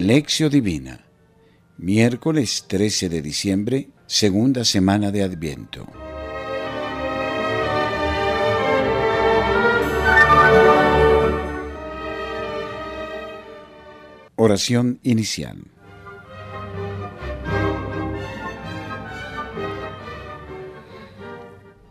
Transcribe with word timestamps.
Lección 0.00 0.48
Divina, 0.50 1.04
miércoles 1.76 2.66
13 2.68 3.08
de 3.08 3.20
diciembre, 3.20 3.88
segunda 4.06 4.64
semana 4.64 5.10
de 5.10 5.24
Adviento. 5.24 5.88
Oración 14.36 15.00
inicial. 15.02 15.64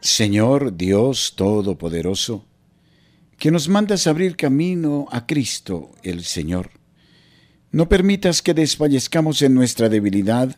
Señor 0.00 0.76
Dios 0.76 1.32
Todopoderoso, 1.34 2.44
que 3.38 3.50
nos 3.50 3.68
mandas 3.68 4.06
abrir 4.06 4.36
camino 4.36 5.08
a 5.10 5.26
Cristo 5.26 5.90
el 6.04 6.22
Señor. 6.22 6.77
No 7.70 7.88
permitas 7.88 8.40
que 8.40 8.54
desfallezcamos 8.54 9.42
en 9.42 9.54
nuestra 9.54 9.88
debilidad 9.88 10.56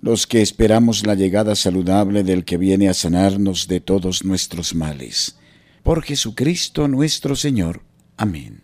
los 0.00 0.26
que 0.26 0.42
esperamos 0.42 1.06
la 1.06 1.14
llegada 1.14 1.54
saludable 1.54 2.24
del 2.24 2.44
que 2.44 2.56
viene 2.56 2.88
a 2.88 2.94
sanarnos 2.94 3.68
de 3.68 3.80
todos 3.80 4.24
nuestros 4.24 4.74
males. 4.74 5.38
Por 5.82 6.02
Jesucristo 6.02 6.88
nuestro 6.88 7.36
Señor. 7.36 7.82
Amén. 8.16 8.62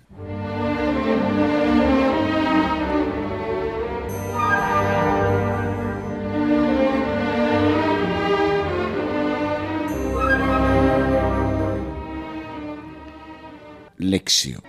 Lección 13.97 14.62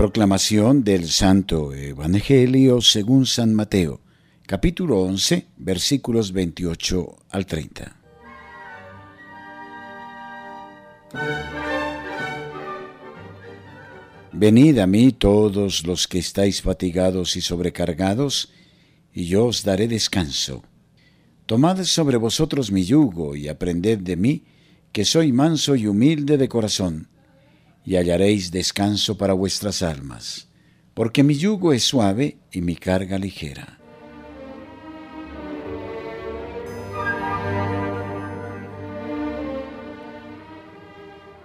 Proclamación 0.00 0.82
del 0.82 1.10
Santo 1.10 1.74
Evangelio 1.74 2.80
según 2.80 3.26
San 3.26 3.52
Mateo, 3.52 4.00
capítulo 4.46 5.02
11, 5.02 5.48
versículos 5.58 6.32
28 6.32 7.16
al 7.28 7.44
30. 7.44 7.96
Venid 14.32 14.78
a 14.78 14.86
mí 14.86 15.12
todos 15.12 15.86
los 15.86 16.08
que 16.08 16.18
estáis 16.18 16.62
fatigados 16.62 17.36
y 17.36 17.42
sobrecargados, 17.42 18.54
y 19.12 19.26
yo 19.26 19.44
os 19.44 19.64
daré 19.64 19.86
descanso. 19.86 20.62
Tomad 21.44 21.84
sobre 21.84 22.16
vosotros 22.16 22.72
mi 22.72 22.84
yugo 22.84 23.36
y 23.36 23.48
aprended 23.48 23.98
de 23.98 24.16
mí, 24.16 24.44
que 24.92 25.04
soy 25.04 25.30
manso 25.30 25.76
y 25.76 25.86
humilde 25.86 26.38
de 26.38 26.48
corazón, 26.48 27.10
y 27.84 27.96
hallaréis 27.96 28.50
descanso 28.50 29.16
para 29.16 29.32
vuestras 29.32 29.82
almas, 29.82 30.48
porque 30.94 31.22
mi 31.22 31.34
yugo 31.34 31.72
es 31.72 31.82
suave 31.82 32.38
y 32.52 32.60
mi 32.60 32.76
carga 32.76 33.18
ligera. 33.18 33.78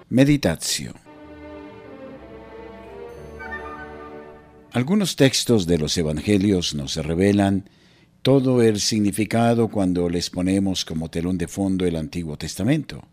Meditación 0.09 1.05
Algunos 4.75 5.15
textos 5.15 5.67
de 5.67 5.77
los 5.77 5.97
Evangelios 5.97 6.75
nos 6.75 6.97
revelan 6.97 7.69
todo 8.21 8.61
el 8.61 8.81
significado 8.81 9.69
cuando 9.69 10.09
les 10.09 10.29
ponemos 10.29 10.83
como 10.83 11.09
telón 11.09 11.37
de 11.37 11.47
fondo 11.47 11.85
el 11.85 11.95
Antiguo 11.95 12.37
Testamento. 12.37 13.07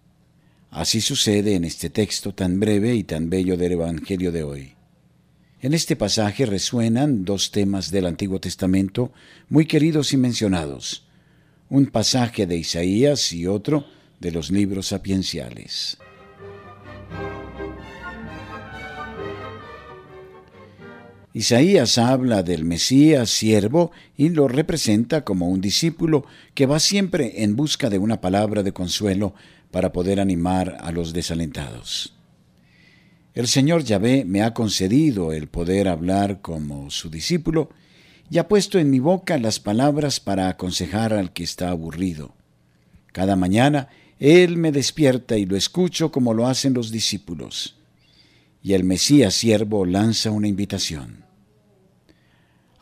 Así 0.72 1.02
sucede 1.02 1.54
en 1.54 1.64
este 1.64 1.90
texto 1.90 2.32
tan 2.32 2.58
breve 2.58 2.94
y 2.94 3.04
tan 3.04 3.28
bello 3.28 3.58
del 3.58 3.72
Evangelio 3.72 4.32
de 4.32 4.42
hoy. 4.42 4.72
En 5.60 5.74
este 5.74 5.96
pasaje 5.96 6.46
resuenan 6.46 7.26
dos 7.26 7.50
temas 7.50 7.90
del 7.90 8.06
Antiguo 8.06 8.40
Testamento 8.40 9.12
muy 9.50 9.66
queridos 9.66 10.14
y 10.14 10.16
mencionados, 10.16 11.06
un 11.68 11.88
pasaje 11.88 12.46
de 12.46 12.56
Isaías 12.56 13.34
y 13.34 13.46
otro 13.46 13.84
de 14.18 14.32
los 14.32 14.50
libros 14.50 14.86
sapienciales. 14.86 15.98
Isaías 21.34 21.96
habla 21.96 22.42
del 22.42 22.64
Mesías 22.64 23.30
siervo 23.30 23.90
y 24.18 24.28
lo 24.28 24.48
representa 24.48 25.24
como 25.24 25.48
un 25.48 25.62
discípulo 25.62 26.26
que 26.54 26.66
va 26.66 26.78
siempre 26.78 27.42
en 27.42 27.56
busca 27.56 27.88
de 27.88 27.98
una 27.98 28.20
palabra 28.20 28.62
de 28.62 28.72
consuelo 28.72 29.34
para 29.70 29.92
poder 29.92 30.20
animar 30.20 30.76
a 30.80 30.92
los 30.92 31.14
desalentados. 31.14 32.14
El 33.34 33.48
Señor 33.48 33.82
Yahvé 33.82 34.26
me 34.26 34.42
ha 34.42 34.52
concedido 34.52 35.32
el 35.32 35.48
poder 35.48 35.88
hablar 35.88 36.42
como 36.42 36.90
su 36.90 37.08
discípulo 37.08 37.70
y 38.30 38.36
ha 38.36 38.46
puesto 38.46 38.78
en 38.78 38.90
mi 38.90 38.98
boca 38.98 39.38
las 39.38 39.58
palabras 39.58 40.20
para 40.20 40.48
aconsejar 40.48 41.14
al 41.14 41.32
que 41.32 41.44
está 41.44 41.70
aburrido. 41.70 42.34
Cada 43.10 43.36
mañana 43.36 43.88
Él 44.18 44.58
me 44.58 44.70
despierta 44.70 45.38
y 45.38 45.46
lo 45.46 45.56
escucho 45.56 46.12
como 46.12 46.34
lo 46.34 46.46
hacen 46.46 46.74
los 46.74 46.90
discípulos. 46.90 47.76
Y 48.62 48.74
el 48.74 48.84
Mesías 48.84 49.32
siervo 49.32 49.86
lanza 49.86 50.30
una 50.30 50.46
invitación. 50.46 51.21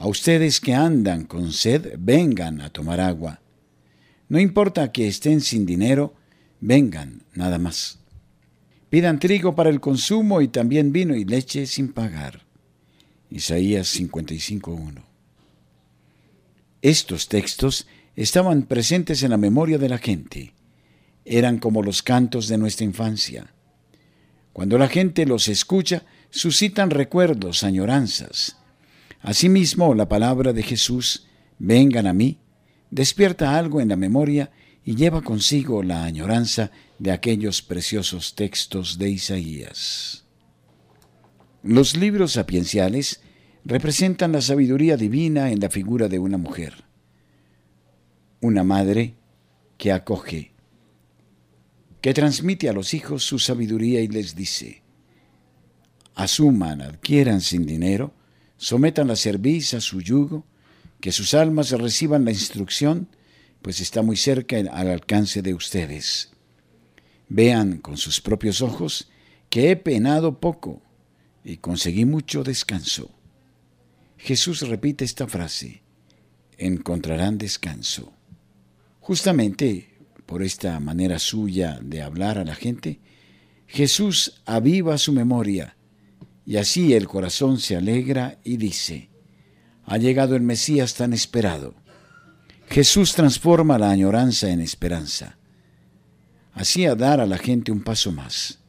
A 0.01 0.07
ustedes 0.07 0.63
que 0.63 0.73
andan 0.73 1.25
con 1.27 1.53
sed, 1.53 1.97
vengan 1.99 2.63
a 2.63 2.71
tomar 2.71 3.01
agua. 3.01 3.43
No 4.31 4.41
importa 4.41 4.93
que 4.93 5.07
estén 5.07 5.43
sin 5.43 5.67
dinero, 5.67 6.15
vengan 6.59 7.25
nada 7.35 7.59
más. 7.59 7.99
Pidan 8.89 9.19
trigo 9.19 9.55
para 9.55 9.69
el 9.69 9.79
consumo 9.79 10.41
y 10.41 10.49
también 10.49 10.91
vino 10.91 11.15
y 11.15 11.27
leche 11.27 11.67
sin 11.67 11.93
pagar. 11.93 12.47
Isaías 13.29 13.95
55.1. 13.95 15.03
Estos 16.81 17.29
textos 17.29 17.87
estaban 18.17 18.63
presentes 18.63 19.23
en 19.23 19.33
la 19.33 19.37
memoria 19.37 19.77
de 19.77 19.91
la 19.91 19.99
gente. 19.99 20.55
Eran 21.27 21.59
como 21.59 21.83
los 21.83 22.03
cantos 22.03 22.49
de 22.49 22.57
nuestra 22.57 22.87
infancia. 22.87 23.53
Cuando 24.55 24.79
la 24.79 24.89
gente 24.89 25.27
los 25.27 25.47
escucha, 25.49 26.05
suscitan 26.31 26.89
recuerdos, 26.89 27.65
añoranzas. 27.65 28.57
Asimismo, 29.21 29.95
la 29.95 30.09
palabra 30.09 30.53
de 30.53 30.63
Jesús, 30.63 31.27
vengan 31.59 32.07
a 32.07 32.13
mí, 32.13 32.39
despierta 32.91 33.57
algo 33.59 33.81
en 33.81 33.89
la 33.89 33.97
memoria 33.97 34.51
y 34.85 34.97
lleva 34.97 35.23
consigo 35.23 35.83
la 35.83 36.05
añoranza 36.05 36.71
de 36.99 37.13
aquellos 37.13 37.63
preciosos 37.63 38.35
textos 38.35 38.99
de 38.99 39.11
Isaías. 39.11 40.25
Los 41.63 41.97
libros 41.97 42.33
sapienciales 42.33 43.21
representan 43.65 44.33
la 44.33 44.41
sabiduría 44.41 44.97
divina 44.97 45.51
en 45.51 45.61
la 45.61 45.69
figura 45.69 46.09
de 46.09 46.19
una 46.19 46.39
mujer, 46.39 46.85
una 48.41 48.65
madre 48.65 49.17
que 49.77 49.93
acoge, 49.93 50.53
que 52.01 52.15
transmite 52.15 52.71
a 52.71 52.73
los 52.73 52.95
hijos 52.95 53.23
su 53.23 53.39
sabiduría 53.39 54.01
y 54.01 54.09
les 54.09 54.35
dice, 54.35 54.83
asuman, 56.15 56.81
adquieran 56.81 57.43
sin 57.43 57.67
dinero, 57.67 58.15
sometan 58.61 59.09
la 59.09 59.17
cerviz 59.17 59.73
a 59.73 59.81
su 59.81 60.03
yugo, 60.03 60.45
que 61.01 61.13
sus 61.13 61.33
almas 61.33 61.71
reciban 61.71 62.27
la 62.27 62.31
instrucción, 62.31 63.09
pues 63.63 63.81
está 63.81 64.03
muy 64.03 64.19
cerca 64.19 64.59
al 64.59 64.89
alcance 64.89 65.41
de 65.41 65.55
ustedes. 65.55 66.31
Vean 67.31 67.79
con 67.79 67.97
sus 67.97 68.21
propios 68.21 68.61
ojos 68.61 69.09
que 69.49 69.71
he 69.71 69.77
penado 69.77 70.41
poco 70.41 70.83
y 71.43 71.57
conseguí 71.57 72.05
mucho 72.05 72.45
descanso. 72.45 73.11
Jesús 74.19 74.69
repite 74.69 75.07
esta 75.07 75.27
frase, 75.27 75.81
encontrarán 76.59 77.39
descanso. 77.39 78.13
Justamente 79.01 79.89
por 80.27 80.43
esta 80.43 80.79
manera 80.81 81.19
suya 81.19 81.79
de 81.83 82.03
hablar 82.03 82.37
a 82.37 82.45
la 82.45 82.55
gente, 82.55 83.01
Jesús 83.67 84.43
aviva 84.45 84.99
su 84.99 85.15
memoria 85.15 85.77
y 86.47 86.57
así 86.57 86.95
el 86.95 87.07
corazón 87.07 87.59
se 87.59 87.77
alegra 87.77 88.39
y 88.45 88.57
dice, 88.57 89.11
ha 89.85 89.99
llegado 89.99 90.37
el 90.37 90.43
Mesías 90.43 90.95
tan 90.95 91.13
esperado. 91.13 91.75
Jesús 92.69 93.15
transforma 93.15 93.79
la 93.79 93.91
añoranza 93.91 94.51
en 94.51 94.61
esperanza. 94.61 95.39
Hacía 96.53 96.95
dar 96.95 97.21
a 97.21 97.27
la 97.27 97.39
gente 97.39 97.73
un 97.73 97.83
paso 97.83 98.13
más. 98.13 98.61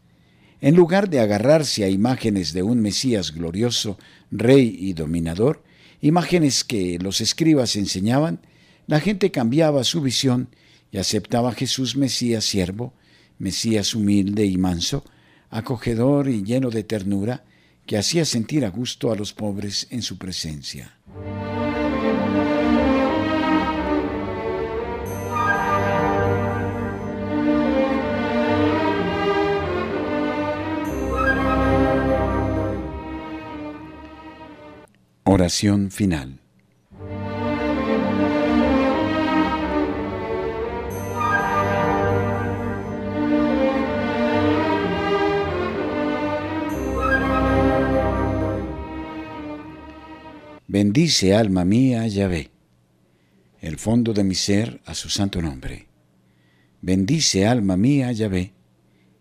En 0.60 0.76
lugar 0.76 1.10
de 1.10 1.20
agarrarse 1.20 1.84
a 1.84 1.90
imágenes 1.90 2.54
de 2.54 2.64
un 2.64 2.82
Mesías 2.82 3.32
glorioso, 3.32 3.98
rey 4.32 4.76
y 4.80 4.94
dominador, 4.94 5.64
imágenes 6.02 6.64
que 6.64 6.98
los 7.00 7.22
escribas 7.22 7.76
enseñaban, 7.76 8.42
la 8.88 9.00
gente 9.00 9.32
cambiaba 9.32 9.84
su 9.84 10.02
visión 10.02 10.50
y 10.92 10.98
aceptaba 10.98 11.50
a 11.50 11.54
Jesús 11.54 11.96
Mesías 11.96 12.46
siervo, 12.46 12.94
Mesías 13.38 13.96
humilde 13.96 14.46
y 14.46 14.58
manso, 14.58 15.04
acogedor 15.50 16.30
y 16.30 16.44
lleno 16.44 16.70
de 16.70 16.84
ternura, 16.84 17.44
que 17.92 17.98
hacía 17.98 18.24
sentir 18.24 18.64
a 18.64 18.70
gusto 18.70 19.12
a 19.12 19.18
los 19.18 19.34
pobres 19.34 19.86
en 19.90 20.02
su 20.02 20.18
presencia. 20.18 20.98
Oración 35.26 35.92
final. 35.92 36.41
Bendice 50.74 51.36
alma 51.36 51.66
mía 51.66 52.08
Yahvé, 52.08 52.50
el 53.60 53.78
fondo 53.78 54.14
de 54.14 54.24
mi 54.24 54.36
ser 54.36 54.80
a 54.86 54.96
su 54.96 55.10
santo 55.10 55.42
nombre. 55.42 55.90
Bendice 56.80 57.46
alma 57.46 57.76
mía 57.76 58.10
Yahvé, 58.14 58.54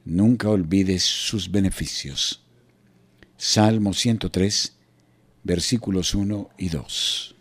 nunca 0.05 0.49
olvides 0.49 1.03
sus 1.03 1.51
beneficios. 1.51 2.45
Salmo 3.37 3.95
103, 3.95 4.77
versículos 5.43 6.15
1 6.15 6.51
y 6.57 6.69
2. 6.69 7.35